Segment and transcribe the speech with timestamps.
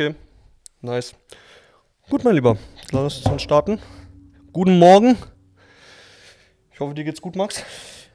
[0.00, 0.14] Okay,
[0.80, 1.14] nice.
[2.08, 2.56] Gut, mein Lieber,
[2.90, 3.78] lass uns starten.
[4.50, 5.18] Guten Morgen.
[6.72, 7.62] Ich hoffe, dir geht's gut, Max.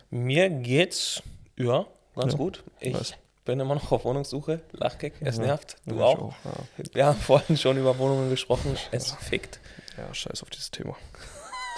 [0.09, 1.21] Mir geht's,
[1.57, 1.85] ja,
[2.15, 2.63] ganz Ja, gut.
[2.79, 3.13] Ich nice.
[3.45, 4.61] bin immer noch auf Wohnungssuche.
[4.71, 5.75] Lachkick, es Ja, nervt.
[5.85, 6.33] Du auch.
[6.79, 6.95] ich Ja.
[6.95, 8.75] Wir haben vorhin schon über Wohnungen gesprochen.
[8.89, 9.59] Es fickt.
[9.95, 10.95] ja, scheiß auf dieses Thema.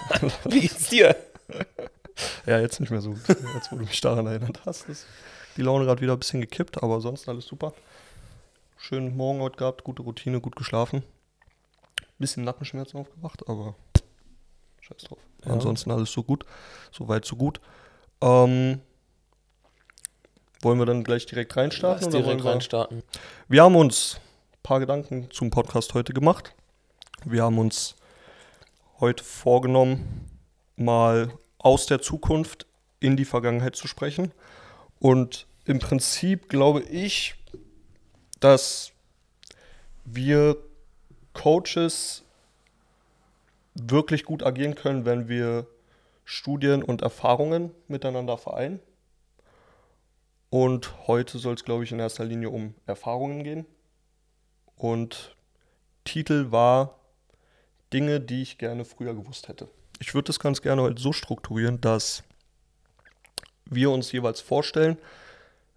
[0.46, 1.18] Wie geht's dir?
[2.46, 3.28] Ja, jetzt nicht mehr so gut.
[3.28, 5.06] Jetzt, wo du mich daran erinnert hast, ist
[5.58, 7.74] die Laune gerade wieder ein bisschen gekippt, aber sonst alles super.
[8.78, 11.04] Schönen Morgen heute gehabt, gute Routine, gut geschlafen.
[12.20, 13.76] Bisschen Nackenschmerzen aufgewacht, aber
[14.82, 15.20] scheiß drauf.
[15.46, 15.52] Ja.
[15.52, 16.46] Ansonsten alles so gut.
[16.92, 17.60] Soweit, so gut.
[18.22, 18.82] Ähm,
[20.62, 22.06] wollen wir dann gleich direkt reinstarten?
[22.06, 23.04] Lass oder direkt wir- reinstarten.
[23.48, 24.20] Wir haben uns
[24.54, 26.54] ein paar Gedanken zum Podcast heute gemacht.
[27.26, 27.96] Wir haben uns
[29.00, 30.30] heute vorgenommen,
[30.76, 32.66] mal aus der Zukunft
[33.00, 34.32] in die Vergangenheit zu sprechen.
[35.00, 37.36] Und im Prinzip glaube ich,
[38.40, 38.92] dass
[40.06, 40.58] wir
[41.34, 42.24] Coaches
[43.76, 45.68] wirklich gut agieren können, wenn wir
[46.26, 48.80] Studien und Erfahrungen miteinander vereinen.
[50.50, 53.66] Und heute soll es, glaube ich, in erster Linie um Erfahrungen gehen.
[54.76, 55.36] Und
[56.04, 57.00] Titel war
[57.94, 59.70] Dinge, die ich gerne früher gewusst hätte.
[60.00, 62.24] Ich würde das ganz gerne heute so strukturieren, dass
[63.66, 64.98] wir uns jeweils vorstellen,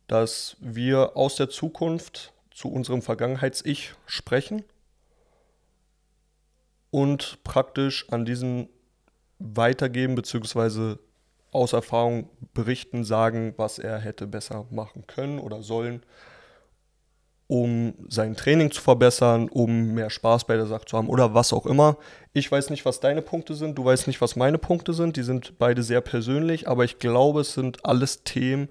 [0.07, 4.65] dass wir aus der Zukunft zu unserem Vergangenheits-Ich sprechen
[6.91, 8.69] und praktisch an diesen
[9.39, 10.97] weitergeben bzw.
[11.53, 16.03] aus Erfahrung berichten, sagen, was er hätte besser machen können oder sollen,
[17.47, 21.55] um sein Training zu verbessern, um mehr Spaß bei der Sache zu haben oder was
[21.55, 21.97] auch immer.
[22.35, 25.17] Ich weiß nicht, was deine Punkte sind, du weißt nicht, was meine Punkte sind.
[25.17, 28.69] Die sind beide sehr persönlich, aber ich glaube, es sind alles Themen,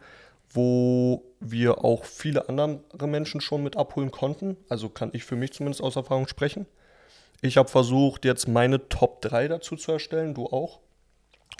[0.51, 4.57] wo wir auch viele andere Menschen schon mit abholen konnten.
[4.67, 6.65] Also kann ich für mich zumindest aus Erfahrung sprechen.
[7.41, 10.79] Ich habe versucht, jetzt meine Top 3 dazu zu erstellen, du auch.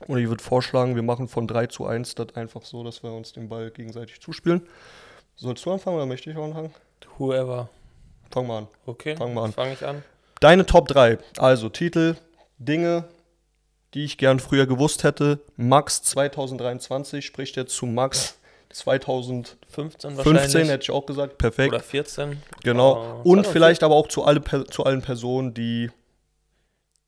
[0.08, 3.12] Und ich würde vorschlagen, wir machen von 3 zu 1 das einfach so, dass wir
[3.12, 4.68] uns den Ball gegenseitig zuspielen.
[5.36, 6.74] Sollst du anfangen oder möchte ich auch anfangen?
[7.18, 7.70] Whoever.
[8.32, 8.68] Fang mal an.
[8.86, 9.54] Okay, Fang mal an.
[9.54, 10.04] fange ich an.
[10.40, 11.18] Deine Top 3.
[11.38, 12.16] Also Titel,
[12.58, 13.06] Dinge,
[13.94, 15.40] die ich gern früher gewusst hätte.
[15.56, 18.39] Max 2023 spricht jetzt zu Max
[18.70, 20.70] 2015, 15 wahrscheinlich.
[20.70, 21.38] hätte ich auch gesagt.
[21.38, 21.74] Perfekt.
[21.74, 22.42] Oder 14.
[22.64, 22.96] genau.
[22.96, 25.90] Äh, Und 2014 vielleicht aber auch zu, alle, zu allen Personen, die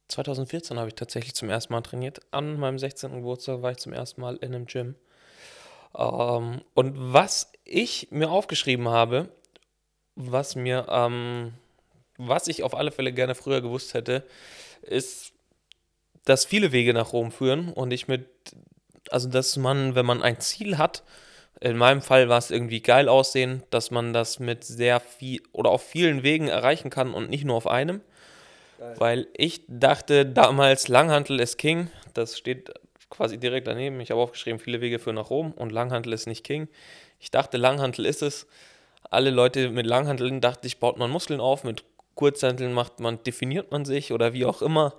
[0.07, 2.19] 2014 habe ich tatsächlich zum ersten Mal trainiert.
[2.31, 3.11] An meinem 16.
[3.15, 4.95] Geburtstag war ich zum ersten Mal in einem Gym.
[5.97, 9.29] Ähm, und was ich mir aufgeschrieben habe,
[10.15, 11.53] was mir, ähm,
[12.17, 14.23] was ich auf alle Fälle gerne früher gewusst hätte,
[14.81, 15.31] ist,
[16.25, 18.27] dass viele Wege nach Rom führen und ich mit,
[19.09, 21.03] also dass man, wenn man ein Ziel hat,
[21.61, 25.69] in meinem Fall war es irgendwie geil aussehen, dass man das mit sehr viel oder
[25.69, 28.01] auf vielen Wegen erreichen kann und nicht nur auf einem.
[28.97, 31.91] Weil ich dachte damals, Langhantel ist King.
[32.15, 32.73] Das steht
[33.11, 33.99] quasi direkt daneben.
[34.01, 36.67] Ich habe aufgeschrieben, viele Wege führen nach Rom und Langhantel ist nicht King.
[37.19, 38.47] Ich dachte, Langhantel ist es.
[39.11, 41.63] Alle Leute mit Langhanteln dachte ich, baut man Muskeln auf.
[41.63, 41.83] Mit
[42.15, 44.95] Kurzhanteln macht man, definiert man sich oder wie auch immer.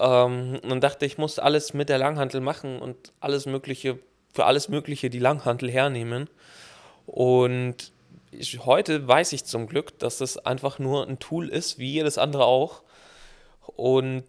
[0.00, 4.00] Ähm, und dachte, ich muss alles mit der Langhantel machen und alles Mögliche,
[4.36, 6.28] für alles Mögliche die Langhantel hernehmen.
[7.06, 7.92] Und
[8.30, 12.18] ich, heute weiß ich zum Glück, dass das einfach nur ein Tool ist, wie jedes
[12.18, 12.82] andere auch.
[13.74, 14.24] Und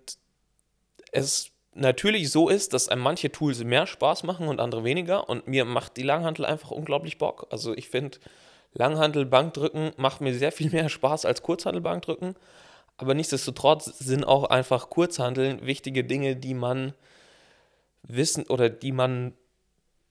[1.12, 5.30] es natürlich so ist, dass einem manche Tools mehr Spaß machen und andere weniger.
[5.30, 7.48] Und mir macht die Langhantel einfach unglaublich Bock.
[7.50, 8.18] Also ich finde,
[8.74, 12.36] Langhantel Bankdrücken macht mir sehr viel mehr Spaß als Kurzhantel Bankdrücken.
[12.98, 16.94] Aber nichtsdestotrotz sind auch einfach Kurzhanteln wichtige Dinge, die man
[18.04, 19.34] wissen oder die man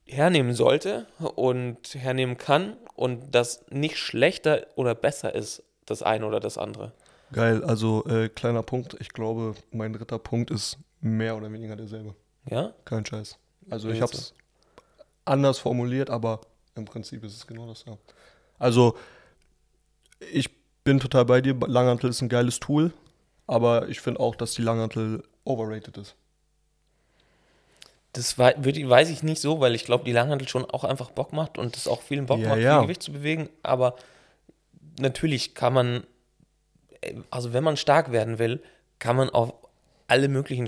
[0.07, 6.41] hernehmen sollte und hernehmen kann und das nicht schlechter oder besser ist, das eine oder
[6.41, 6.93] das andere.
[7.33, 8.97] Geil, also äh, kleiner Punkt.
[9.01, 12.15] Ich glaube, mein dritter Punkt ist mehr oder weniger derselbe.
[12.49, 12.73] Ja?
[12.85, 13.39] Kein Scheiß.
[13.69, 14.33] Also ich habe es
[15.25, 16.41] anders formuliert, aber
[16.77, 17.97] im Prinzip ist es genau das, ja.
[18.59, 18.97] Also
[20.21, 20.51] ich
[20.85, 21.57] bin total bei dir.
[21.67, 22.93] Langhantel ist ein geiles Tool,
[23.47, 26.15] aber ich finde auch, dass die Langhantel overrated ist.
[28.17, 31.59] Das weiß ich nicht so, weil ich glaube, die Langhantel schon auch einfach Bock macht
[31.59, 32.79] und es auch vielen Bock Ja, macht, ja.
[32.79, 33.51] viel Gewicht zu bewegen.
[33.63, 33.95] Aber
[34.99, 36.05] natürlich kann man,
[37.03, 38.63] äh, also wenn man stark werden will,
[38.99, 39.53] kann man auf
[40.09, 40.67] alle möglichen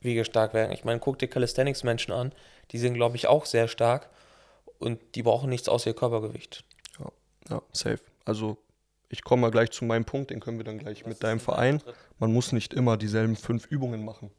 [0.00, 0.70] Wege stark werden.
[0.70, 2.32] Ich meine, guck dir Calisthenics-Menschen an,
[2.70, 4.08] die sind, glaube ich, auch sehr stark
[4.78, 6.64] und die brauchen nichts außer ihr Körpergewicht.
[7.50, 8.00] Ja, safe.
[8.24, 8.58] Also
[9.08, 11.82] ich komme mal gleich zu meinem Punkt, den können wir dann gleich mit deinem Verein.
[12.18, 14.30] Man muss nicht immer dieselben fünf Übungen machen.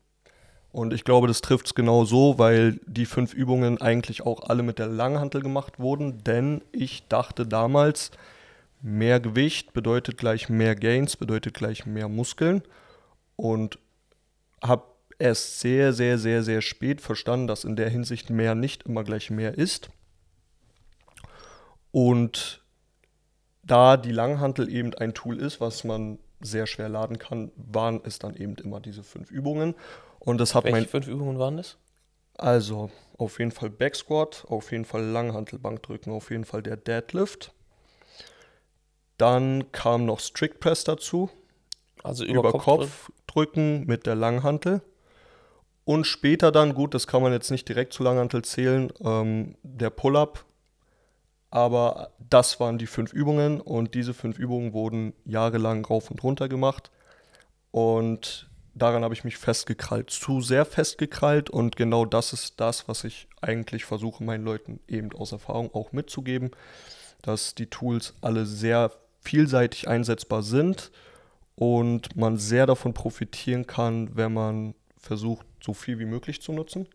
[0.71, 4.61] Und ich glaube, das trifft es genau so, weil die fünf Übungen eigentlich auch alle
[4.61, 8.11] mit der Langhantel gemacht wurden, denn ich dachte damals,
[8.81, 12.61] mehr Gewicht bedeutet gleich mehr Gains, bedeutet gleich mehr Muskeln.
[13.35, 13.79] Und
[14.61, 14.83] habe
[15.17, 19.29] erst sehr, sehr, sehr, sehr spät verstanden, dass in der Hinsicht mehr nicht immer gleich
[19.29, 19.89] mehr ist.
[21.91, 22.63] Und
[23.63, 28.19] da die Langhantel eben ein Tool ist, was man sehr schwer laden kann, waren es
[28.19, 29.75] dann eben immer diese fünf Übungen.
[30.19, 30.87] Und das hat Welche mein.
[30.87, 31.77] fünf Übungen waren das?
[32.37, 37.53] Also auf jeden Fall Backsquat, auf jeden Fall Langhantelbankdrücken, auf jeden Fall der Deadlift.
[39.17, 41.29] Dann kam noch Strict Press dazu,
[42.03, 43.11] Also über, über, Kopf, Kopf.
[43.27, 44.81] drücken mit der Langhantel.
[45.83, 49.89] Und später dann, gut, das kann man jetzt nicht direkt zu Langhantel zählen, ähm, der
[49.89, 50.45] Pull-up.
[51.51, 56.47] Aber das waren die fünf Übungen und diese fünf Übungen wurden jahrelang rauf und runter
[56.47, 56.91] gemacht.
[57.71, 61.49] Und daran habe ich mich festgekrallt, zu sehr festgekrallt.
[61.49, 65.91] Und genau das ist das, was ich eigentlich versuche, meinen Leuten eben aus Erfahrung auch
[65.91, 66.51] mitzugeben,
[67.21, 68.91] dass die Tools alle sehr
[69.21, 70.91] vielseitig einsetzbar sind
[71.55, 76.87] und man sehr davon profitieren kann, wenn man versucht, so viel wie möglich zu nutzen,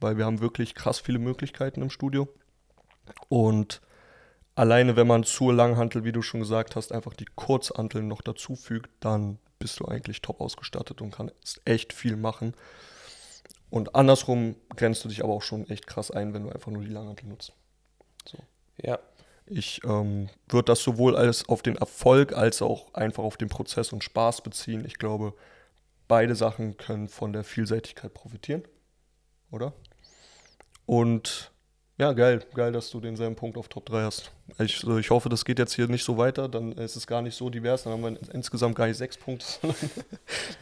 [0.00, 2.28] weil wir haben wirklich krass viele Möglichkeiten im Studio.
[3.28, 3.80] Und
[4.54, 8.56] alleine, wenn man zur Langhantel, wie du schon gesagt hast, einfach die Kurzhanteln noch dazu
[8.56, 12.54] fügt, dann bist du eigentlich top ausgestattet und kannst echt viel machen.
[13.70, 16.82] Und andersrum grenzt du dich aber auch schon echt krass ein, wenn du einfach nur
[16.82, 17.52] die Langhantel nutzt.
[18.82, 18.98] Ja.
[19.46, 23.92] Ich ähm, würde das sowohl als auf den Erfolg als auch einfach auf den Prozess
[23.92, 24.84] und Spaß beziehen.
[24.84, 25.34] Ich glaube,
[26.08, 28.62] beide Sachen können von der Vielseitigkeit profitieren,
[29.50, 29.72] oder?
[30.86, 31.51] Und
[31.98, 34.32] ja, geil, geil, dass du denselben Punkt auf Top 3 hast.
[34.58, 37.36] Ich, ich hoffe, das geht jetzt hier nicht so weiter, dann ist es gar nicht
[37.36, 39.90] so divers, dann haben wir insgesamt gar nicht sechs Punkte, sondern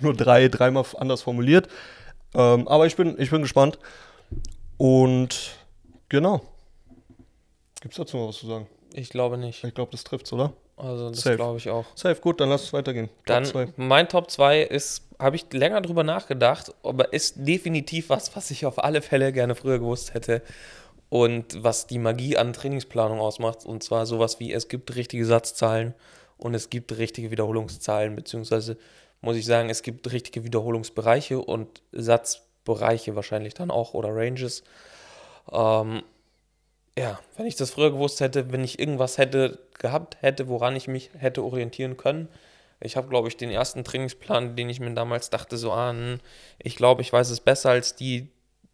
[0.01, 1.69] nur drei, dreimal anders formuliert.
[2.35, 3.79] Ähm, aber ich bin, ich bin gespannt.
[4.77, 5.57] Und
[6.09, 6.41] genau.
[7.81, 8.67] Gibt es dazu noch was zu sagen?
[8.93, 9.65] Ich glaube nicht.
[9.65, 10.53] Ich glaube, das trifft's, oder?
[10.77, 11.85] Also das glaube ich auch.
[11.95, 13.09] Safe, gut, dann lass es weitergehen.
[13.09, 13.69] Top Dann zwei.
[13.77, 18.65] mein Top 2 ist, habe ich länger drüber nachgedacht, aber ist definitiv was, was ich
[18.65, 20.43] auf alle Fälle gerne früher gewusst hätte.
[21.11, 23.67] Und was die Magie an Trainingsplanung ausmacht.
[23.67, 25.95] Und zwar sowas wie, es gibt richtige Satzzahlen
[26.39, 28.79] und es gibt richtige Wiederholungszahlen, beziehungsweise
[29.21, 34.63] muss ich sagen, es gibt richtige Wiederholungsbereiche und Satzbereiche wahrscheinlich dann auch oder Ranges.
[35.53, 36.03] Ähm,
[36.99, 40.89] ja, wenn ich das früher gewusst hätte, wenn ich irgendwas hätte gehabt hätte, woran ich
[40.89, 42.29] mich hätte orientieren können.
[42.81, 46.21] Ich habe, glaube ich, den ersten Trainingsplan, den ich mir damals dachte, so, ah, hm,
[46.59, 48.29] ich glaube, ich weiß es besser als die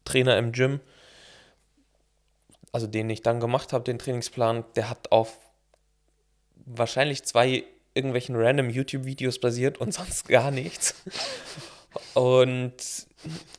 [0.05, 0.81] Trainer im Gym.
[2.73, 5.39] Also den ich dann gemacht habe, den Trainingsplan, der hat auf
[6.67, 7.65] wahrscheinlich zwei
[7.95, 10.95] irgendwelchen random YouTube-Videos basiert und sonst gar nichts.
[12.15, 12.75] Und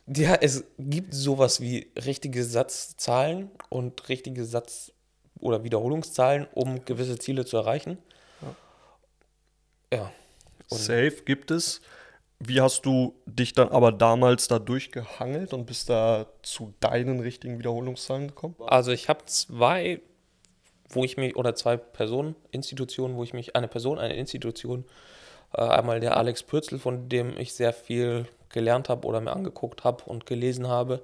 [0.06, 4.92] ja, es gibt sowas wie richtige Satzzahlen und richtige Satz-
[5.40, 7.98] oder Wiederholungszahlen, um gewisse Ziele zu erreichen.
[9.92, 10.12] Ja.
[10.68, 11.80] Und Safe gibt es.
[12.40, 17.58] Wie hast du dich dann aber damals da durchgehangelt und bist da zu deinen richtigen
[17.58, 18.54] Wiederholungszahlen gekommen?
[18.60, 20.00] also ich habe zwei,
[20.88, 24.84] wo ich mich, oder zwei Personen, Institutionen, wo ich mich, eine Person, eine Institution,
[25.52, 29.84] äh, einmal der Alex Pürzel, von dem ich sehr viel gelernt habe oder mir angeguckt
[29.84, 31.02] habe und gelesen habe.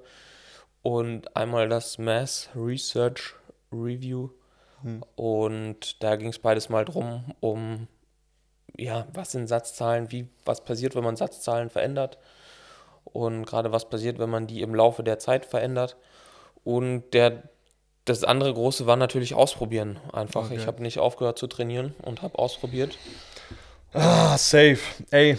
[0.83, 3.33] Und einmal das Mass Research
[3.71, 4.29] Review.
[5.15, 7.87] Und da ging es beides mal drum, um
[8.77, 12.17] ja, was sind Satzzahlen, wie, was passiert, wenn man Satzzahlen verändert
[13.05, 15.95] und gerade was passiert, wenn man die im Laufe der Zeit verändert.
[16.63, 17.43] Und der,
[18.05, 19.99] das andere große war natürlich ausprobieren.
[20.11, 20.55] Einfach, Okay.
[20.57, 22.97] ich habe nicht aufgehört zu trainieren und habe ausprobiert.
[23.93, 24.79] Ah, safe.
[25.11, 25.37] Ey,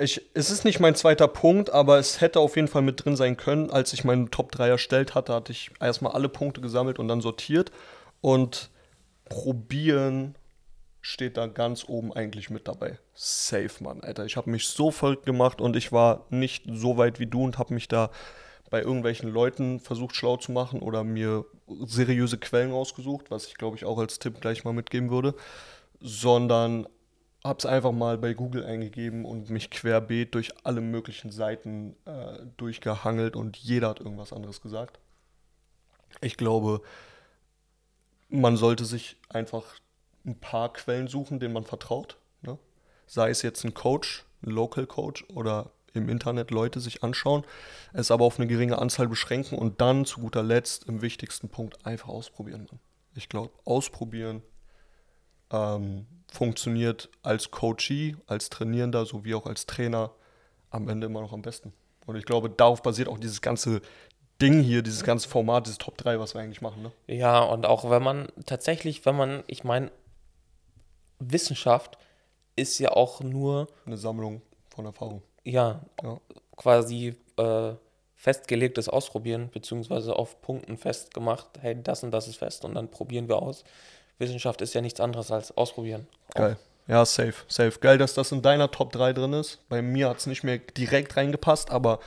[0.00, 3.14] ich, es ist nicht mein zweiter Punkt, aber es hätte auf jeden Fall mit drin
[3.14, 3.70] sein können.
[3.70, 7.20] Als ich meinen Top 3 erstellt hatte, hatte ich erstmal alle Punkte gesammelt und dann
[7.20, 7.70] sortiert.
[8.20, 8.70] Und
[9.26, 10.34] probieren
[11.04, 12.98] steht da ganz oben eigentlich mit dabei.
[13.12, 14.24] Safe, Mann, Alter.
[14.24, 17.58] Ich habe mich so verrückt gemacht und ich war nicht so weit wie du und
[17.58, 18.10] habe mich da
[18.70, 21.44] bei irgendwelchen Leuten versucht schlau zu machen oder mir
[21.84, 25.34] seriöse Quellen rausgesucht, was ich glaube ich auch als Tipp gleich mal mitgeben würde,
[26.00, 26.88] sondern
[27.44, 32.38] habe es einfach mal bei Google eingegeben und mich querbeet durch alle möglichen Seiten äh,
[32.56, 34.98] durchgehangelt und jeder hat irgendwas anderes gesagt.
[36.22, 36.80] Ich glaube,
[38.30, 39.76] man sollte sich einfach
[40.24, 42.16] ein paar Quellen suchen, denen man vertraut.
[42.42, 42.58] Ne?
[43.06, 47.44] Sei es jetzt ein Coach, ein Local Coach oder im Internet Leute sich anschauen,
[47.92, 51.86] es aber auf eine geringe Anzahl beschränken und dann zu guter Letzt im wichtigsten Punkt
[51.86, 52.66] einfach ausprobieren.
[53.14, 54.42] Ich glaube, ausprobieren
[55.50, 60.10] ähm, funktioniert als Coachee, als Trainierender sowie auch als Trainer
[60.70, 61.72] am Ende immer noch am besten.
[62.06, 63.80] Und ich glaube, darauf basiert auch dieses ganze
[64.42, 66.82] Ding hier, dieses ganze Format, dieses Top 3, was wir eigentlich machen.
[66.82, 66.92] Ne?
[67.06, 69.92] Ja, und auch wenn man tatsächlich, wenn man, ich meine,
[71.32, 71.98] Wissenschaft
[72.56, 74.42] ist ja auch nur, Eine Sammlung
[74.74, 75.22] von Erfahrung.
[75.44, 76.20] ja, Ja.
[76.56, 77.72] quasi äh,
[78.16, 83.28] festgelegtes Ausprobieren, beziehungsweise auf Punkten festgemacht, hey, das und das ist fest und dann probieren
[83.28, 83.64] wir aus.
[84.18, 86.06] Wissenschaft ist ja nichts anderes als ausprobieren.
[86.34, 86.56] Geil.
[86.86, 87.78] Ja, safe, safe.
[87.80, 89.58] Geil, dass das in deiner Top 3 drin ist.
[89.68, 91.98] Bei mir hat es nicht mehr direkt reingepasst, aber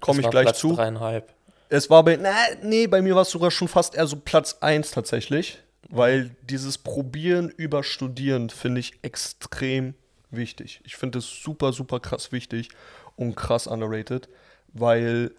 [0.00, 0.74] komme ich gleich Platz zu.
[0.74, 1.32] Dreieinhalb.
[1.68, 4.56] Es war bei, na, nee, bei mir war es sogar schon fast eher so Platz
[4.60, 5.58] 1 tatsächlich,
[5.88, 9.94] weil dieses Probieren über Studieren finde ich extrem
[10.30, 10.80] wichtig.
[10.84, 12.68] Ich finde es super, super krass wichtig
[13.16, 14.28] und krass underrated,
[14.72, 15.32] weil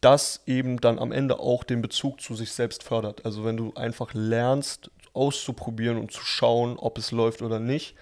[0.00, 3.24] das eben dann am Ende auch den Bezug zu sich selbst fördert.
[3.24, 7.96] Also wenn du einfach lernst, auszuprobieren und zu schauen, ob es läuft oder nicht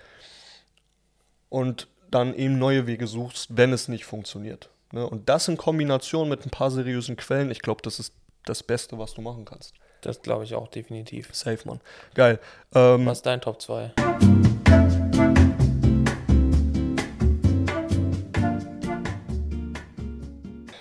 [1.49, 4.71] und dann eben neue Wege suchst, wenn es nicht funktioniert.
[4.93, 5.09] Ne?
[5.09, 8.13] Und das in Kombination mit ein paar seriösen Quellen, ich glaube, das ist
[8.45, 9.75] das Beste, was du machen kannst.
[10.05, 11.31] Das glaube ich auch definitiv.
[11.33, 11.81] Safe, Mann.
[12.15, 12.39] Geil.
[12.75, 13.93] Ähm, Was ist dein Top 2?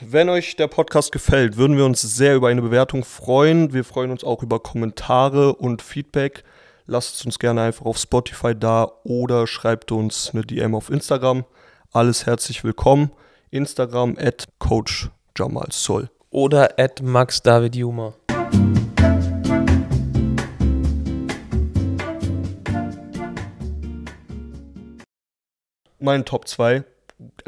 [0.02, 3.74] Wenn euch der Podcast gefällt, würden wir uns sehr über eine Bewertung freuen.
[3.74, 6.44] Wir freuen uns auch über Kommentare und Feedback.
[6.86, 11.46] Lasst es uns gerne einfach auf Spotify da oder schreibt uns eine DM auf Instagram.
[11.94, 13.12] Alles herzlich willkommen.
[13.52, 16.10] Instagram at Coach Jamal Soll.
[16.30, 18.14] Oder at Max David Juma.
[26.04, 26.84] Mein Top 2,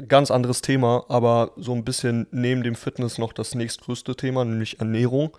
[0.07, 4.79] ganz anderes Thema, aber so ein bisschen neben dem Fitness noch das nächstgrößte Thema, nämlich
[4.79, 5.35] Ernährung.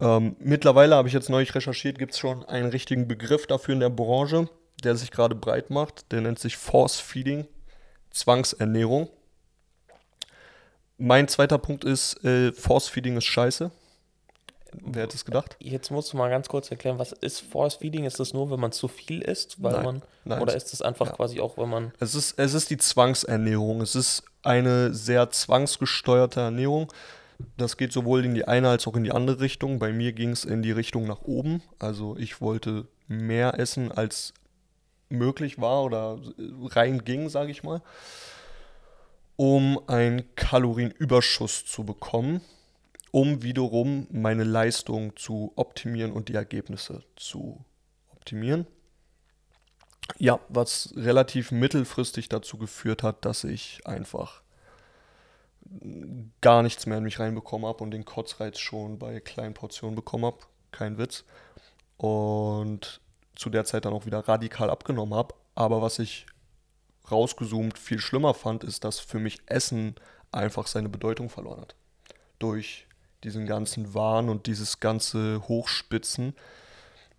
[0.00, 3.80] Ähm, mittlerweile habe ich jetzt neulich recherchiert, gibt es schon einen richtigen Begriff dafür in
[3.80, 4.50] der Branche,
[4.84, 6.12] der sich gerade breit macht.
[6.12, 7.46] Der nennt sich Force Feeding,
[8.10, 9.08] Zwangsernährung.
[10.98, 13.70] Mein zweiter Punkt ist, äh, Force Feeding ist scheiße.
[14.72, 15.56] Wer hätte es gedacht?
[15.60, 18.04] Jetzt musst du mal ganz kurz erklären, was ist Force Feeding?
[18.04, 19.62] Ist das nur, wenn man zu viel isst?
[19.62, 20.40] Weil Nein, man, nein.
[20.42, 21.12] oder ist das einfach Ja.
[21.12, 21.92] quasi auch, wenn man.
[22.00, 23.80] Es ist, es ist die Zwangsernährung.
[23.80, 26.92] Es ist eine sehr zwangsgesteuerte Ernährung.
[27.56, 29.78] Das geht sowohl in die eine als auch in die andere Richtung.
[29.78, 31.62] Bei mir ging es in die Richtung nach oben.
[31.78, 34.34] Also ich wollte mehr essen, als
[35.08, 36.18] möglich war oder
[36.70, 37.80] rein ging, sage ich mal,
[39.36, 42.40] um einen Kalorienüberschuss zu bekommen,
[43.10, 47.64] um wiederum meine Leistung zu optimieren und die Ergebnisse zu
[48.10, 48.66] optimieren.
[50.18, 54.42] Ja, was relativ mittelfristig dazu geführt hat, dass ich einfach
[56.40, 60.24] gar nichts mehr in mich reinbekommen habe und den Kotzreiz schon bei kleinen Portionen bekommen
[60.24, 60.38] habe.
[60.70, 61.24] Kein Witz.
[61.98, 63.00] Und
[63.36, 65.34] zu der Zeit dann auch wieder radikal abgenommen habe.
[65.54, 66.26] Aber was ich
[67.10, 69.94] rausgezoomt viel schlimmer fand, ist, dass für mich Essen
[70.32, 71.74] einfach seine Bedeutung verloren hat.
[72.38, 72.87] Durch
[73.24, 76.34] diesen ganzen Wahn und dieses ganze Hochspitzen,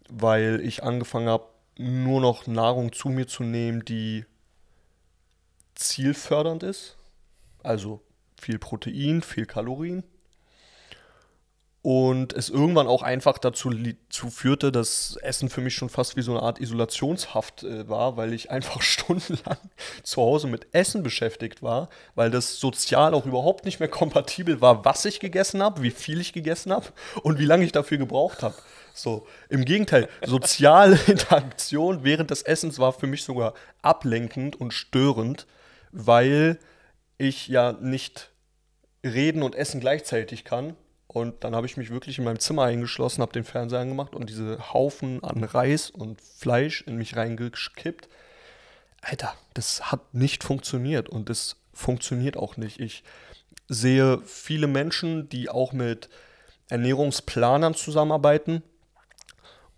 [0.10, 4.26] weil ich angefangen habe, nur noch Nahrung zu mir zu nehmen, die
[5.76, 6.98] zielfördernd ist.
[7.64, 8.02] Also
[8.40, 10.04] viel Protein, viel Kalorien.
[11.82, 16.18] Und es irgendwann auch einfach dazu li- zu führte, dass Essen für mich schon fast
[16.18, 19.58] wie so eine Art Isolationshaft äh, war, weil ich einfach stundenlang
[20.04, 24.84] zu Hause mit Essen beschäftigt war, weil das sozial auch überhaupt nicht mehr kompatibel war,
[24.84, 26.88] was ich gegessen habe, wie viel ich gegessen habe
[27.24, 28.56] und wie lange ich dafür gebraucht habe.
[28.94, 35.48] So, im Gegenteil, soziale Interaktion während des Essens war für mich sogar ablenkend und störend,
[35.94, 36.60] weil
[37.18, 38.32] ich ja nicht
[39.06, 40.76] reden und essen gleichzeitig kann.
[41.12, 44.30] Und dann habe ich mich wirklich in meinem Zimmer eingeschlossen, habe den Fernseher angemacht und
[44.30, 48.08] diese Haufen an Reis und Fleisch in mich reingekippt.
[49.02, 52.80] Alter, das hat nicht funktioniert und das funktioniert auch nicht.
[52.80, 53.04] Ich
[53.68, 56.10] sehe viele Menschen, die auch mit
[56.70, 58.62] Ernährungsplanern zusammenarbeiten.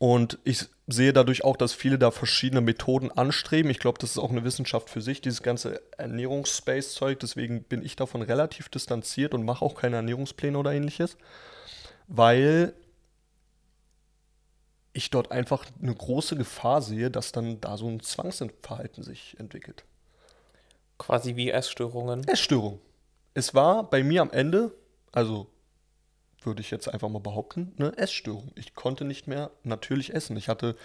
[0.02, 3.70] Und ich sehe dadurch auch, dass viele da verschiedene Methoden anstreben.
[3.70, 7.20] Ich glaube, das ist auch eine Wissenschaft für sich, dieses ganze Ernährungsspace-Zeug.
[7.20, 11.18] Deswegen bin ich davon relativ distanziert und mache auch keine Ernährungspläne oder ähnliches,
[12.08, 12.74] weil
[14.92, 19.86] ich dort einfach eine große Gefahr sehe, dass dann da so ein Zwangsverhalten sich entwickelt.
[20.98, 22.28] Quasi wie Essstörungen.
[22.28, 22.80] Essstörung.
[23.36, 24.72] Es war bei mir am Ende,
[25.12, 25.51] also
[26.44, 28.52] würde ich jetzt einfach mal behaupten, eine Essstörung.
[28.56, 30.38] Ich konnte nicht mehr natürlich essen.
[30.38, 30.76] Ich hatte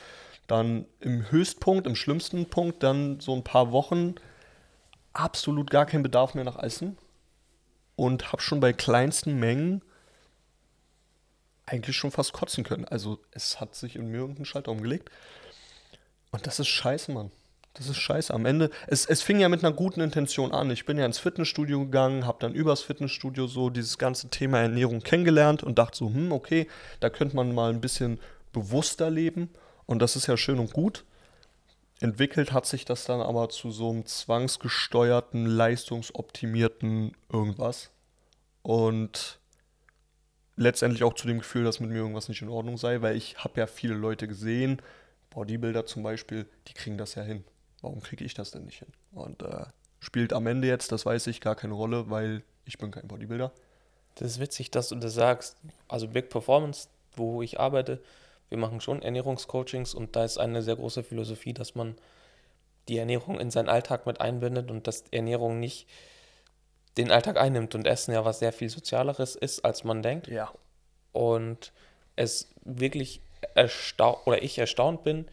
[0.47, 4.15] dann im Höchstpunkt, im schlimmsten Punkt, dann so ein paar Wochen
[5.13, 6.99] absolut gar keinen Bedarf mehr nach Essen
[7.97, 9.83] und habe schon bei kleinsten Mengen
[11.65, 12.85] eigentlich schon fast kotzen können.
[12.85, 15.11] Also es hat sich in mir irgendeinen Schalter umgelegt.
[16.31, 17.33] Und das ist scheiße, Mann.
[17.77, 18.33] Das ist scheiße.
[18.33, 20.71] Am Ende, es, es fing ja mit einer guten Intention an.
[20.71, 25.01] Ich bin ja ins Fitnessstudio gegangen, habe dann übers Fitnessstudio so dieses ganze Thema Ernährung
[25.01, 26.69] kennengelernt und dachte so, hm, okay,
[27.01, 28.19] da könnte man mal ein bisschen
[28.53, 29.51] bewusster leben.
[29.85, 31.05] Und das ist ja schön und gut.
[32.01, 37.91] entwickelt hat sich das dann aber zu so einem zwangsgesteuerten, leistungsoptimierten irgendwas.
[38.63, 39.39] Und
[40.57, 43.37] letztendlich auch zu dem Gefühl, dass mit mir irgendwas nicht in Ordnung sei, weil ich
[43.39, 44.81] habe ja viele Leute gesehen,
[45.31, 47.45] Bodybuilder zum Beispiel, die kriegen das ja hin.
[47.83, 48.93] Warum kriege ich das denn nicht hin?
[49.13, 49.67] Und äh,
[50.01, 53.53] spielt am Ende jetzt, das weiß ich, gar keine Rolle, weil ich bin kein Bodybuilder.
[54.17, 55.57] Das ist witzig, dass du das sagst.
[55.89, 58.01] Also Big Performance, wo ich arbeite,
[58.49, 61.97] wir machen schon Ernährungscoachings und da ist eine sehr große Philosophie, dass man
[62.89, 65.89] die Ernährung in seinen Alltag mit einbindet und dass Ernährung nicht
[66.97, 70.29] den Alltag einnimmt und Essen ja was sehr viel Sozialeres ist, als man denkt.
[70.29, 70.53] Ja.
[71.13, 71.73] Und
[72.15, 73.21] es wirklich
[73.55, 75.27] erstaunt oder ich erstaunt bin,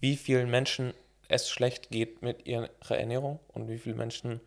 [0.00, 0.94] wie vielen Menschen
[1.28, 4.40] es schlecht geht mit ihrer Ernährung und wie viele Menschen,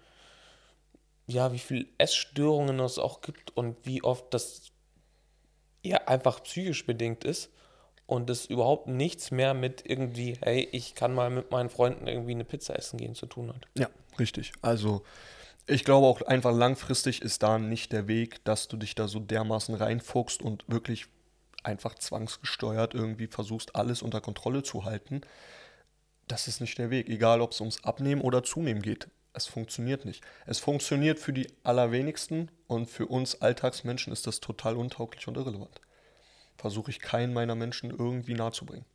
[1.27, 4.71] ja, wie viele Essstörungen es auch gibt und wie oft das
[5.83, 7.49] ja einfach psychisch bedingt ist
[8.05, 12.31] und es überhaupt nichts mehr mit irgendwie, hey, ich kann mal mit meinen Freunden irgendwie
[12.31, 13.67] eine Pizza essen gehen zu tun hat.
[13.77, 14.51] Ja, richtig.
[14.61, 15.03] Also
[15.67, 19.19] ich glaube auch einfach langfristig ist da nicht der Weg, dass du dich da so
[19.19, 21.05] dermaßen reinfuchst und wirklich
[21.63, 25.21] einfach zwangsgesteuert irgendwie versuchst, alles unter Kontrolle zu halten.
[26.31, 29.09] Das ist nicht der Weg, egal ob es ums Abnehmen oder Zunehmen geht.
[29.33, 30.23] Es funktioniert nicht.
[30.45, 35.81] Es funktioniert für die allerwenigsten und für uns Alltagsmenschen ist das total untauglich und irrelevant.
[36.55, 38.85] Versuche ich keinen meiner Menschen irgendwie nahezubringen.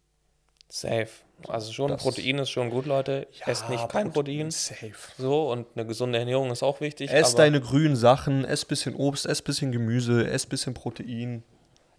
[0.70, 1.08] Safe.
[1.46, 3.28] Also schon das Protein ist schon gut, Leute.
[3.38, 4.50] Ja, Esst nicht kein Protein.
[4.50, 4.94] Safe.
[5.18, 7.10] So, und eine gesunde Ernährung ist auch wichtig.
[7.10, 11.42] Ess deine grünen Sachen, ess bisschen Obst, ess bisschen Gemüse, ess bisschen Protein.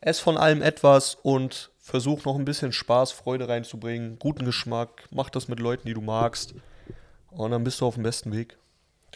[0.02, 5.06] Ess von allem etwas und versuch noch ein bisschen Spaß, Freude reinzubringen, guten Geschmack.
[5.10, 6.54] Mach das mit Leuten, die du magst.
[7.32, 8.58] Und dann bist du auf dem besten Weg.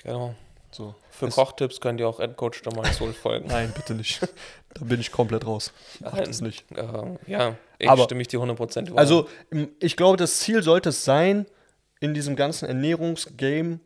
[0.01, 0.36] Genau.
[0.72, 0.96] So.
[1.10, 3.48] Für es Kochtipps könnt ihr auch Endcoach Thomas Soul folgen.
[3.50, 4.22] Nein, bitte nicht.
[4.74, 5.74] da bin ich komplett raus.
[6.00, 6.63] Macht es nicht.
[6.72, 8.98] Äh, ja, ich Aber, stimme ich dir 100% über.
[8.98, 9.28] Also,
[9.82, 11.45] ich glaube, das Ziel sollte es sein,
[12.00, 13.82] in diesem ganzen Ernährungsgame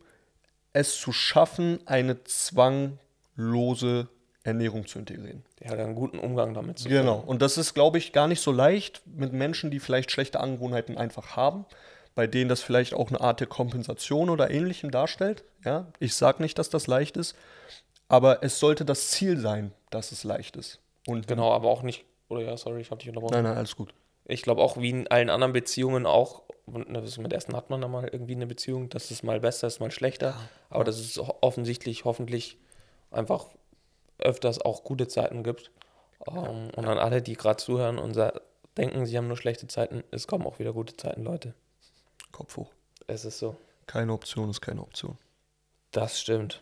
[0.73, 4.09] es zu schaffen, eine zwanglose
[4.45, 5.43] Ernährung zu integrieren.
[5.61, 7.21] Ja, einen guten Umgang damit zu Genau.
[7.25, 10.97] Und das ist, glaube ich, gar nicht so leicht mit Menschen, die vielleicht schlechte Angewohnheiten
[10.97, 11.65] einfach haben
[12.15, 15.43] bei denen das vielleicht auch eine Art der Kompensation oder ähnlichem darstellt.
[15.63, 15.87] Ja?
[15.99, 17.35] Ich sage nicht, dass das leicht ist,
[18.07, 20.79] aber es sollte das Ziel sein, dass es leicht ist.
[21.05, 23.33] Und genau, aber auch nicht, oder ja, sorry, ich habe dich unterbrochen.
[23.33, 23.93] Nein, nein, alles gut.
[24.27, 27.87] Ich glaube auch, wie in allen anderen Beziehungen auch, ne, mit Essen hat man da
[27.87, 30.35] mal irgendwie eine Beziehung, dass es mal besser ist, mal schlechter,
[30.69, 32.57] aber dass es offensichtlich, hoffentlich
[33.11, 33.49] einfach
[34.17, 35.71] öfters auch gute Zeiten gibt.
[36.27, 36.33] Ja.
[36.33, 38.17] Um, ähm, und an alle, die gerade zuhören und
[38.77, 41.53] denken, sie haben nur schlechte Zeiten, es kommen auch wieder gute Zeiten, Leute.
[42.31, 42.71] Kopf hoch.
[43.07, 43.55] Es ist so.
[43.87, 45.17] Keine Option ist keine Option.
[45.91, 46.61] Das stimmt.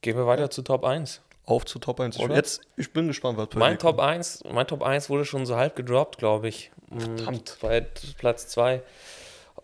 [0.00, 1.20] Gehen wir weiter zu Top 1.
[1.44, 2.18] Auf zu Top 1.
[2.20, 2.36] Oder?
[2.36, 5.76] Jetzt, ich bin gespannt, was mein Top 1, Mein Top 1 wurde schon so halb
[5.76, 6.70] gedroppt, glaube ich.
[6.96, 7.58] Verdammt.
[7.60, 7.80] Bei
[8.16, 8.82] Platz 2.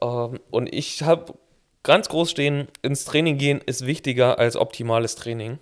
[0.00, 1.34] Ähm, und ich habe
[1.82, 5.58] ganz groß stehen, ins Training gehen ist wichtiger als optimales Training.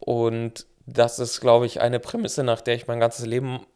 [0.00, 3.66] Und das ist, glaube ich, eine Prämisse, nach der ich mein ganzes Leben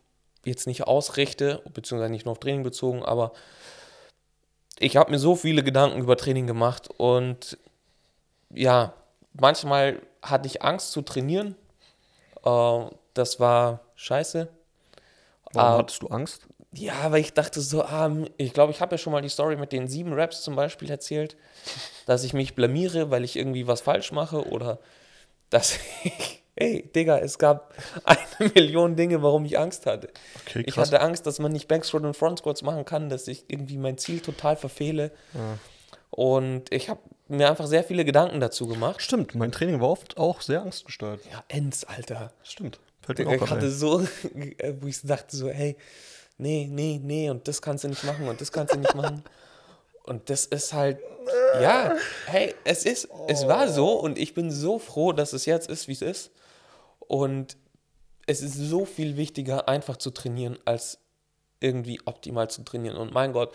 [0.44, 3.32] jetzt nicht ausrichte, beziehungsweise nicht nur auf Training bezogen, aber
[4.78, 7.58] ich habe mir so viele Gedanken über Training gemacht und
[8.50, 8.94] ja,
[9.34, 11.54] manchmal hatte ich Angst zu trainieren.
[12.44, 14.48] Äh, das war scheiße.
[15.52, 16.46] Warum äh, hattest du Angst?
[16.72, 19.56] Ja, weil ich dachte so, ah, ich glaube, ich habe ja schon mal die Story
[19.56, 21.36] mit den sieben Raps zum Beispiel erzählt,
[22.06, 24.78] dass ich mich blamiere, weil ich irgendwie was falsch mache oder
[25.50, 30.08] dass ich Ey, Digga, es gab eine Million Dinge, warum ich Angst hatte.
[30.46, 33.44] Okay, ich hatte Angst, dass man nicht Backsquat und Front Squats machen kann, dass ich
[33.48, 35.12] irgendwie mein Ziel total verfehle.
[35.34, 35.58] Ja.
[36.10, 39.00] Und ich habe mir einfach sehr viele Gedanken dazu gemacht.
[39.00, 41.20] Stimmt, mein Training war oft auch sehr angstgesteuert.
[41.30, 42.32] Ja, Ends, Alter.
[42.42, 42.78] Stimmt.
[43.00, 44.02] Fällt mir ich hatte so,
[44.80, 45.76] wo ich dachte so, hey,
[46.36, 49.24] nee, nee, nee, und das kannst du nicht machen und das kannst du nicht machen.
[50.04, 50.98] Und das ist halt,
[51.60, 51.94] ja,
[52.26, 55.86] hey, es ist, es war so und ich bin so froh, dass es jetzt ist,
[55.86, 56.32] wie es ist.
[57.12, 57.58] Und
[58.26, 60.98] es ist so viel wichtiger, einfach zu trainieren, als
[61.60, 62.96] irgendwie optimal zu trainieren.
[62.96, 63.54] Und mein Gott,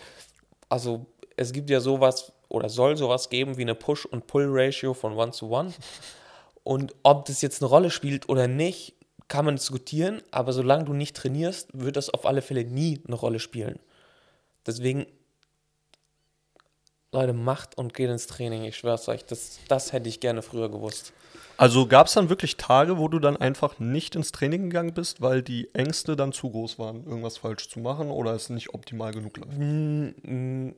[0.69, 5.13] also es gibt ja sowas oder soll sowas geben wie eine Push- und Pull-Ratio von
[5.13, 5.73] One zu One.
[6.63, 8.93] Und ob das jetzt eine Rolle spielt oder nicht,
[9.27, 13.15] kann man diskutieren, aber solange du nicht trainierst, wird das auf alle Fälle nie eine
[13.15, 13.79] Rolle spielen.
[14.65, 15.07] Deswegen,
[17.13, 18.65] Leute, macht und geht ins Training.
[18.65, 21.13] Ich schwör's euch, das, das hätte ich gerne früher gewusst.
[21.57, 25.21] Also gab es dann wirklich Tage, wo du dann einfach nicht ins Training gegangen bist,
[25.21, 29.11] weil die Ängste dann zu groß waren, irgendwas falsch zu machen oder es nicht optimal
[29.11, 29.57] genug läuft?
[29.57, 30.75] Mm, mm,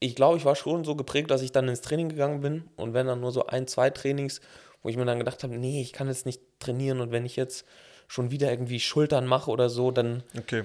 [0.00, 2.94] ich glaube, ich war schon so geprägt, dass ich dann ins Training gegangen bin und
[2.94, 4.40] wenn dann nur so ein, zwei Trainings,
[4.82, 7.36] wo ich mir dann gedacht habe, nee, ich kann jetzt nicht trainieren und wenn ich
[7.36, 7.64] jetzt
[8.08, 10.64] schon wieder irgendwie Schultern mache oder so, dann okay.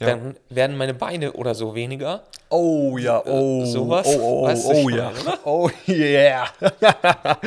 [0.00, 0.08] Ja.
[0.08, 2.24] dann werden meine Beine oder so weniger.
[2.48, 3.64] Oh ja, oh.
[3.64, 4.06] sowas?
[4.08, 5.12] Oh, oh, oh, Weißt oh ich ja.
[5.12, 5.38] meine, ne?
[5.44, 6.48] Oh yeah.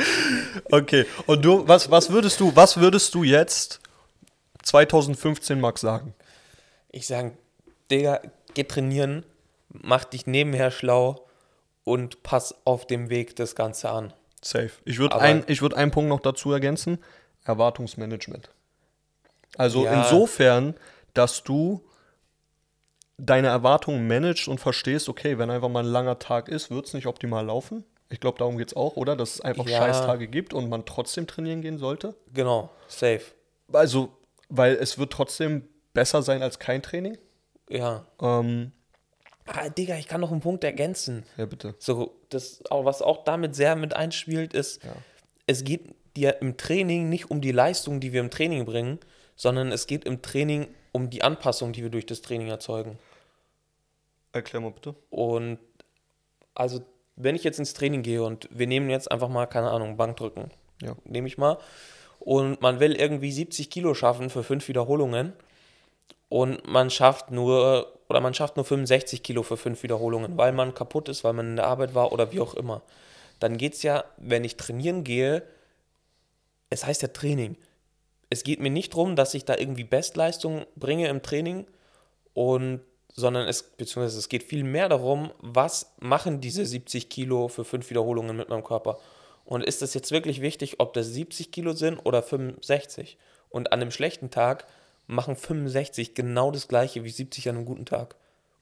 [0.70, 1.04] okay.
[1.26, 3.80] Und du, was, was würdest du, was würdest du jetzt
[4.62, 6.14] 2015 Max sagen?
[6.90, 7.32] Ich sage,
[7.90, 8.20] Digga,
[8.54, 9.24] geh trainieren,
[9.68, 11.26] mach dich nebenher schlau
[11.84, 14.12] und pass auf dem Weg das Ganze an.
[14.40, 14.70] Safe.
[14.84, 16.98] Ich würde ein, ich würd einen Punkt noch dazu ergänzen:
[17.44, 18.50] Erwartungsmanagement.
[19.56, 20.02] Also Ja.
[20.02, 20.74] insofern,
[21.12, 21.82] dass du
[23.18, 26.94] deine Erwartungen managst und verstehst, okay, wenn einfach mal ein langer Tag ist, wird es
[26.94, 27.84] nicht optimal laufen.
[28.10, 29.16] Ich glaube, darum geht es auch, oder?
[29.16, 29.78] Dass es einfach Ja.
[29.78, 32.14] Scheißtage gibt und man trotzdem trainieren gehen sollte.
[32.32, 33.20] Genau, safe.
[33.72, 34.10] Also,
[34.48, 37.18] weil es wird trotzdem besser sein als kein Training.
[37.68, 38.06] Ja.
[38.20, 38.72] Ähm,
[39.50, 41.24] Ah, Digga, ich kann noch einen Punkt ergänzen.
[41.38, 41.74] ja, bitte.
[41.78, 44.92] So, das, was auch damit sehr mit einspielt, ist, Ja.
[45.46, 48.98] es geht dir im Training nicht um die Leistung, die wir im Training bringen,
[49.36, 52.98] sondern es geht im Training um die Anpassung, die wir durch das Training erzeugen.
[54.38, 54.94] Erklär mal bitte.
[55.10, 55.58] Und
[56.54, 56.80] also,
[57.16, 60.50] wenn ich jetzt ins Training gehe und wir nehmen jetzt einfach mal, keine Ahnung, Bankdrücken,
[60.80, 60.94] Ja.
[61.04, 61.58] nehme ich mal,
[62.20, 65.32] und man will irgendwie 70 Kilo schaffen für fünf Wiederholungen
[66.28, 70.74] und man schafft nur, oder man schafft nur 65 Kilo für fünf Wiederholungen, weil man
[70.74, 72.82] kaputt ist, weil man in der Arbeit war oder wie auch immer.
[73.40, 75.42] Dann geht es ja, wenn ich trainieren gehe,
[76.70, 77.56] es heißt ja Training.
[78.30, 81.66] Es geht mir nicht darum, dass ich da irgendwie Bestleistung bringe im Training
[82.34, 82.80] und
[83.18, 87.90] sondern es, beziehungsweise es geht viel mehr darum, was machen diese 70 Kilo für fünf
[87.90, 88.98] Wiederholungen mit meinem Körper.
[89.44, 93.18] Und ist es jetzt wirklich wichtig, ob das 70 Kilo sind oder 65?
[93.50, 94.66] Und an einem schlechten Tag
[95.08, 98.14] machen 65 genau das gleiche wie 70 an einem guten Tag.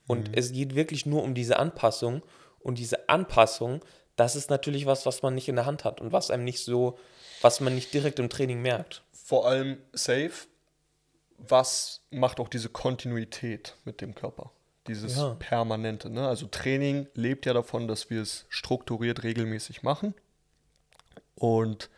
[0.07, 2.23] Und es geht wirklich nur um diese Anpassung.
[2.61, 6.13] Und diese Anpassung, das ist natürlich was, was man nicht in der Hand hat und
[6.13, 6.99] was einem nicht so,
[7.43, 9.03] was man nicht direkt im Training merkt.
[9.13, 10.47] Vor allem safe.
[11.39, 14.51] Was macht auch diese Kontinuität mit dem Körper?
[14.87, 15.35] Dieses Ja.
[15.39, 16.11] Permanente.
[16.11, 16.27] Ne?
[16.27, 20.15] Also Training lebt ja davon, dass wir es strukturiert regelmäßig machen.
[21.35, 21.91] Und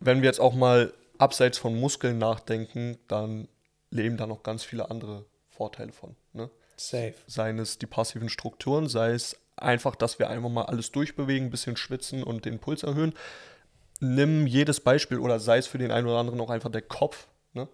[0.00, 3.48] wenn wir jetzt auch mal abseits von Muskeln nachdenken, dann
[3.90, 6.16] leben da noch ganz viele andere Vorteile von.
[6.32, 6.50] Ne?
[6.76, 7.14] Safe.
[7.26, 11.50] Seien es die passiven Strukturen, sei es einfach, dass wir einfach mal alles durchbewegen, ein
[11.50, 13.14] bisschen schwitzen und den Puls erhöhen.
[14.00, 17.28] Nimm jedes Beispiel oder sei es für den einen oder anderen auch einfach der Kopf.
[17.52, 17.68] Ne?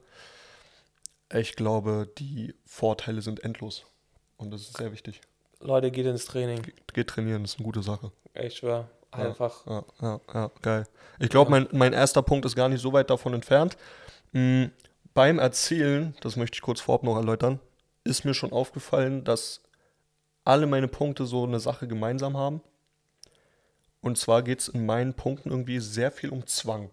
[1.32, 3.84] Ich glaube, die Vorteile sind endlos.
[4.36, 5.20] Und das ist sehr wichtig.
[5.60, 6.62] Leute, geht ins Training.
[6.92, 8.12] Geht trainieren, das ist eine gute Sache.
[8.34, 8.88] Ich schwör.
[9.10, 9.66] Einfach.
[9.66, 10.86] Ja, ja, ja, geil.
[11.18, 13.76] Ich glaube, mein, mein erster Punkt ist gar nicht so weit davon entfernt.
[14.32, 14.66] Mm,
[15.14, 17.58] beim Erzählen, das möchte ich kurz vorab noch erläutern,
[18.04, 19.62] ist mir schon aufgefallen, dass
[20.44, 22.60] alle meine Punkte so eine Sache gemeinsam haben.
[24.00, 26.90] Und zwar geht es in meinen Punkten irgendwie sehr viel um Zwang.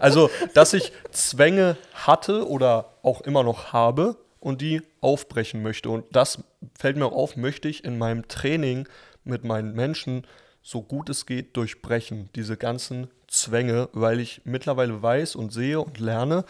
[0.00, 5.90] Also, dass ich Zwänge hatte oder auch immer noch habe und die aufbrechen möchte.
[5.90, 6.42] Und das
[6.78, 8.88] fällt mir auch auf, möchte ich in meinem Training
[9.24, 10.26] mit meinen Menschen
[10.62, 15.98] so gut es geht durchbrechen, diese ganzen Zwänge, weil ich mittlerweile weiß und sehe und
[15.98, 16.44] lerne,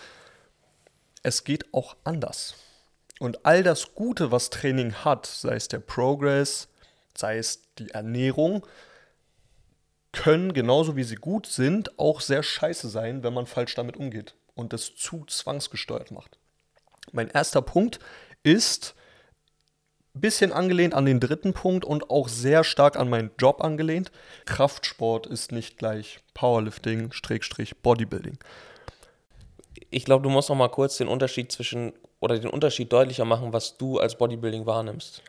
[1.22, 2.54] es geht auch anders.
[3.20, 6.68] Und all das Gute, was Training hat, sei es der Progress,
[7.16, 8.64] sei es die Ernährung,
[10.18, 14.34] können genauso wie sie gut sind, auch sehr scheiße sein, wenn man falsch damit umgeht
[14.56, 16.38] und das zu zwangsgesteuert macht.
[17.12, 18.00] Mein erster Punkt
[18.42, 18.96] ist
[20.16, 24.10] ein bisschen angelehnt an den dritten Punkt und auch sehr stark an meinen Job angelehnt.
[24.44, 28.38] Kraftsport ist nicht gleich Powerlifting, Schrägstrich, Bodybuilding.
[29.90, 33.52] Ich glaube, du musst noch mal kurz den Unterschied zwischen oder den Unterschied deutlicher machen,
[33.52, 35.22] was du als Bodybuilding wahrnimmst.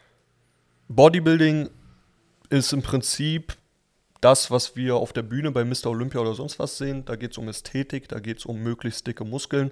[0.88, 1.69] Bodybuilding
[2.49, 3.56] ist im Prinzip
[4.21, 5.88] das, was wir auf der Bühne bei Mr.
[5.88, 7.05] Olympia oder sonst was sehen.
[7.05, 9.71] Da geht es um Ästhetik, da geht es um möglichst dicke Muskeln.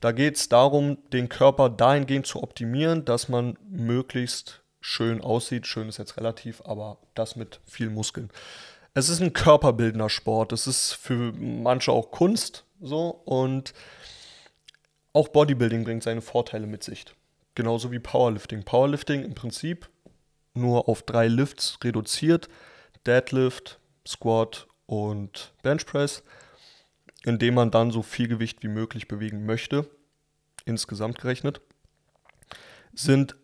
[0.00, 5.66] Da geht es darum, den Körper dahingehend zu optimieren, dass man möglichst schön aussieht.
[5.66, 8.30] Schön ist jetzt relativ, aber das mit viel Muskeln.
[8.92, 10.52] Es ist ein körperbildender Sport.
[10.52, 13.72] Es ist für manche auch Kunst so und
[15.14, 17.06] auch Bodybuilding bringt seine Vorteile mit sich.
[17.54, 18.64] Genauso wie Powerlifting.
[18.64, 19.88] Powerlifting im Prinzip
[20.54, 22.48] nur auf drei Lifts reduziert.
[23.06, 26.22] Deadlift, Squat und Bench Press,
[27.24, 29.88] indem man dann so viel Gewicht wie möglich bewegen möchte,
[30.64, 31.60] insgesamt gerechnet.
[32.94, 33.36] Sind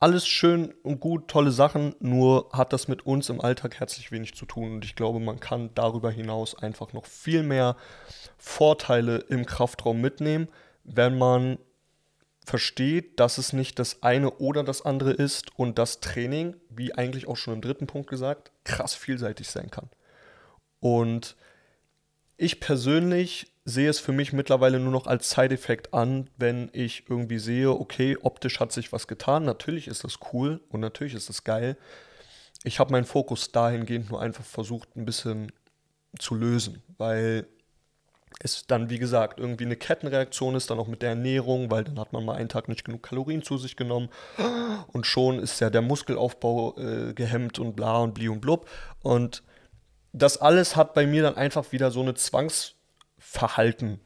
[0.00, 4.34] alles schön und gut, tolle Sachen, nur hat das mit uns im Alltag herzlich wenig
[4.34, 4.74] zu tun.
[4.74, 7.76] Und ich glaube, man kann darüber hinaus einfach noch viel mehr
[8.36, 10.48] Vorteile im Kraftraum mitnehmen,
[10.84, 11.58] wenn man
[12.48, 17.28] versteht, dass es nicht das eine oder das andere ist und das Training, wie eigentlich
[17.28, 19.90] auch schon im dritten Punkt gesagt, krass vielseitig sein kann.
[20.80, 21.36] Und
[22.38, 27.38] ich persönlich sehe es für mich mittlerweile nur noch als Side-Effekt an, wenn ich irgendwie
[27.38, 29.44] sehe, okay, optisch hat sich was getan.
[29.44, 31.76] Natürlich ist das cool und natürlich ist das geil.
[32.64, 35.52] Ich habe meinen Fokus dahingehend nur einfach versucht, ein bisschen
[36.18, 37.46] zu lösen, weil
[38.40, 41.98] es dann, wie gesagt, irgendwie eine Kettenreaktion ist, dann auch mit der Ernährung, weil dann
[41.98, 44.08] hat man mal einen Tag nicht genug Kalorien zu sich genommen
[44.92, 48.68] und schon ist ja der Muskelaufbau äh, gehemmt und bla und bli und blub.
[49.02, 49.42] Und
[50.12, 54.00] das alles hat bei mir dann einfach wieder so eine Zwangsverhalten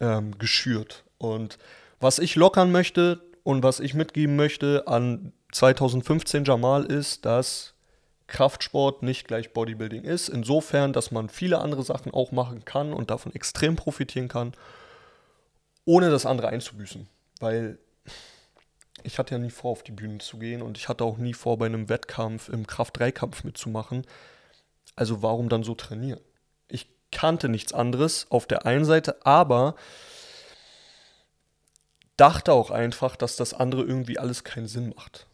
[0.00, 1.04] ähm, geschürt.
[1.18, 1.58] Und
[2.00, 7.75] was ich lockern möchte und was ich mitgeben möchte an 2015 Jamal ist, dass
[8.26, 10.28] Kraftsport nicht gleich Bodybuilding ist.
[10.28, 14.52] Insofern, dass man viele andere Sachen auch machen kann und davon extrem profitieren kann,
[15.84, 17.08] ohne das andere einzubüßen.
[17.40, 17.78] Weil
[19.02, 21.34] ich hatte ja nie vor, auf die Bühne zu gehen und ich hatte auch nie
[21.34, 24.04] vor, bei einem Wettkampf im Kraft-3-Kampf mitzumachen.
[24.96, 26.20] Also warum dann so trainieren?
[26.68, 29.76] Ich kannte nichts anderes auf der einen Seite, aber
[32.16, 35.26] dachte auch einfach, dass das andere irgendwie alles keinen Sinn macht.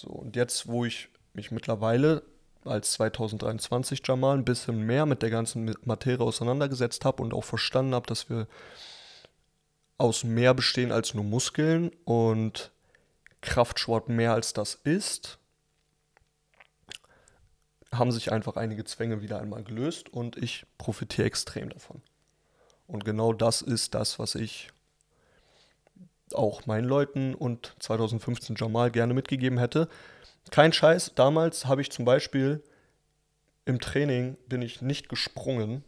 [0.00, 2.24] So, und jetzt, wo ich mich mittlerweile
[2.64, 7.94] als 2023 Jamal ein bisschen mehr mit der ganzen Materie auseinandergesetzt habe und auch verstanden
[7.94, 8.48] habe, dass wir
[9.98, 12.72] aus mehr bestehen als nur Muskeln und
[13.40, 15.38] Kraftsport mehr als das ist,
[17.92, 22.02] haben sich einfach einige Zwänge wieder einmal gelöst und ich profitiere extrem davon.
[22.88, 24.70] Und genau das ist das, was ich
[26.34, 29.88] auch meinen Leuten und 2015 Jamal gerne mitgegeben hätte.
[30.50, 32.62] Kein Scheiß, damals habe ich zum Beispiel
[33.64, 35.84] im Training bin ich nicht gesprungen.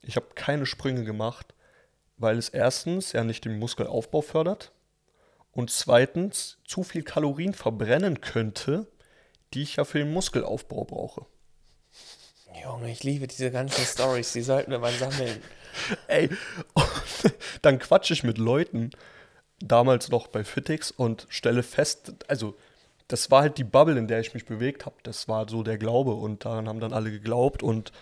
[0.00, 1.54] Ich habe keine Sprünge gemacht,
[2.16, 4.72] weil es erstens ja nicht den Muskelaufbau fördert
[5.52, 8.88] und zweitens zu viel Kalorien verbrennen könnte,
[9.54, 11.26] die ich ja für den Muskelaufbau brauche.
[12.62, 15.40] Junge, ich liebe diese ganzen Stories, die sollten wir mal sammeln.
[16.08, 16.30] Ey,
[17.62, 18.90] dann quatsche ich mit Leuten,
[19.60, 22.56] damals noch bei Fitix und stelle fest, also
[23.08, 24.96] das war halt die Bubble, in der ich mich bewegt habe.
[25.02, 27.92] Das war so der Glaube und daran haben dann alle geglaubt und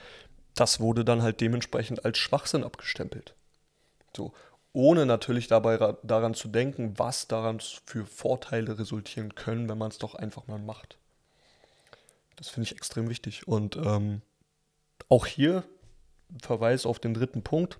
[0.55, 3.35] das wurde dann halt dementsprechend als Schwachsinn abgestempelt.
[4.17, 4.33] So,
[4.73, 9.99] ohne natürlich dabei daran zu denken, was daran für Vorteile resultieren können, wenn man es
[9.99, 10.97] doch einfach mal macht.
[12.37, 13.49] Das finde ich extrem wichtig.
[13.49, 14.23] Und ähm,
[15.09, 15.65] auch hier
[16.41, 17.79] Verweis auf den dritten Punkt,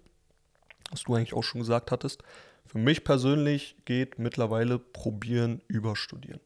[0.91, 2.23] was du eigentlich auch schon gesagt hattest.
[2.67, 6.41] Für mich persönlich geht mittlerweile probieren über studieren.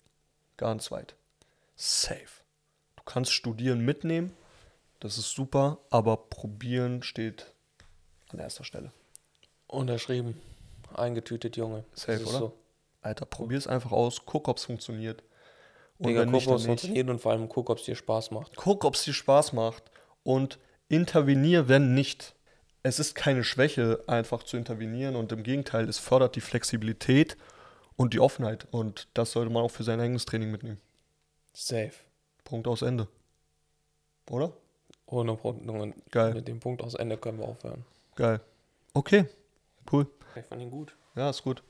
[0.57, 1.15] Ganz weit.
[1.77, 2.43] Safe.
[2.97, 4.35] Du kannst studieren mitnehmen,
[5.01, 7.53] das ist super, aber probieren steht
[8.29, 8.93] an erster Stelle.
[9.67, 10.41] Unterschrieben.
[10.95, 11.85] Eingetütet, Junge.
[11.95, 12.39] Safe, oder?
[12.39, 12.59] So.
[13.03, 15.23] Alter, probier es einfach aus, guck, ob es funktioniert.
[15.99, 18.57] Und Digga, guck, ob es funktioniert und vor allem guck, ob es dir Spaß macht.
[18.57, 19.83] Guck, ob es dir Spaß macht
[20.23, 22.35] und intervenier, wenn nicht.
[22.83, 27.37] Es ist keine Schwäche, einfach zu intervenieren und im Gegenteil, es fördert die Flexibilität
[27.97, 28.67] und die Offenheit.
[28.71, 30.81] Und das sollte man auch für sein eigenes Training mitnehmen.
[31.53, 31.93] Safe.
[32.45, 33.09] Punkt aus Ende.
[34.31, 34.53] Oder?
[35.07, 35.65] Ohne Punkt.
[36.11, 36.35] Geil.
[36.35, 37.85] Mit dem Punkt aus Ende können wir aufhören.
[38.17, 38.41] Geil.
[38.93, 39.27] Okay.
[39.91, 40.07] Cool.
[40.35, 40.95] Ich fand ihn gut.
[41.15, 41.63] Ja, ist gut.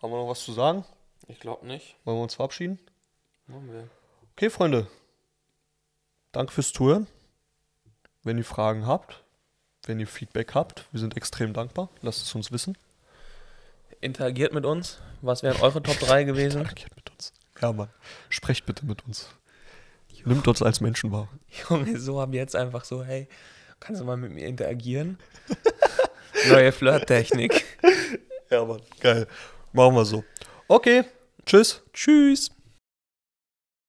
[0.00, 0.84] Haben wir noch was zu sagen?
[1.28, 1.96] Ich glaube nicht.
[2.04, 2.78] Wollen wir uns verabschieden?
[3.46, 3.88] Machen wir.
[4.32, 4.86] Okay, Freunde.
[6.32, 7.06] Danke fürs Zuhören.
[8.22, 9.22] Wenn ihr Fragen habt,
[9.84, 11.88] wenn ihr Feedback habt, wir sind extrem dankbar.
[12.02, 12.76] Lasst es uns wissen.
[14.00, 14.98] Interagiert mit uns.
[15.20, 16.60] Was wären eure Top 3 gewesen?
[16.60, 17.32] Interagiert mit uns.
[17.60, 17.90] Ja, Mann.
[18.28, 19.28] Sprecht bitte mit uns.
[20.24, 21.28] Nimmt uns als Menschen wahr.
[21.68, 23.28] Junge, so haben jetzt einfach so, hey,
[23.78, 25.18] kannst du mal mit mir interagieren?
[26.48, 27.64] Neue Flirttechnik.
[28.50, 28.80] Ja, Mann.
[29.00, 29.26] Geil.
[29.72, 30.24] Machen wir so.
[30.68, 31.04] Okay.
[31.46, 31.82] Tschüss.
[31.92, 32.50] Tschüss.